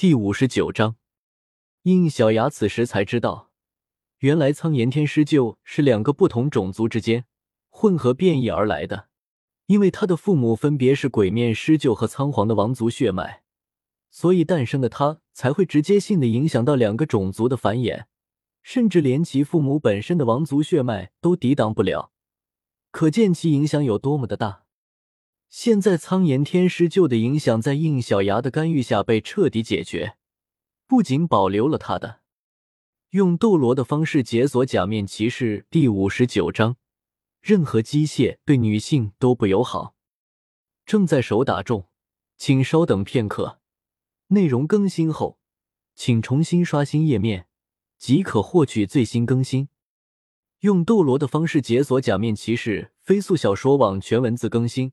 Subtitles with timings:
[0.00, 0.96] 第五十九章，
[1.82, 3.50] 应小牙此时才知道，
[4.20, 7.26] 原来苍炎天师鹫是两个不同种族之间
[7.68, 9.08] 混合变异而来的。
[9.66, 13.42] 因为他的父母分别是鬼面狮鹫和苍皇的王族血脉，
[14.10, 18.06] 所以诞生的他才会直接性的影响到两个种族的繁衍，
[18.62, 22.10] 甚至连其父母本身的王族血脉都抵挡不了，
[22.90, 24.64] 可见其影响有多么的大。
[25.50, 30.16] 现在苍炎天师旧的影响在应小牙的干预下被彻底解决，
[30.86, 32.20] 不仅保留了他的
[33.10, 36.76] 用斗罗的方式解锁假面骑士第五十九章，
[37.40, 39.96] 任何机械对女性都不友好。
[40.86, 41.88] 正在手打中，
[42.36, 43.58] 请稍等片刻。
[44.28, 45.40] 内容更新后，
[45.96, 47.48] 请重新刷新页面
[47.98, 49.68] 即可获取最新更新。
[50.60, 54.92] 用斗罗的方式解锁假面骑士飞速小说网全文字更新。